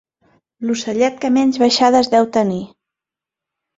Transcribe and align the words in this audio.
L'ocellet 0.69 1.21
que 1.25 1.31
menys 1.37 1.61
baixades 1.65 2.13
deu 2.17 2.29
tenir. 2.39 2.61